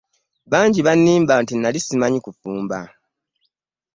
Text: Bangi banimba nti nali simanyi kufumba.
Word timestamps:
Bangi 0.51 0.79
banimba 0.87 1.33
nti 1.41 1.53
nali 1.55 1.79
simanyi 1.81 2.19
kufumba. 2.25 2.79